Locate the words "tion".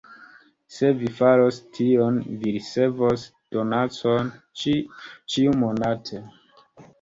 1.79-2.17